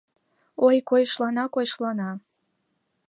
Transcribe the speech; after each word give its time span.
Ой, 0.65 0.77
койышлана, 0.89 1.43
койышлана! 1.53 2.09